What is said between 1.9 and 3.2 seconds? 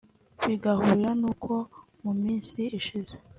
mu minsi ishize